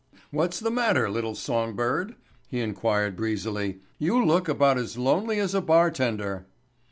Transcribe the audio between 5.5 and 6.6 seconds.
a bartender."